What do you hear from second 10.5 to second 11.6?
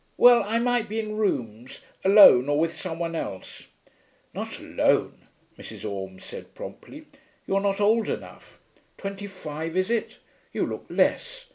You look less.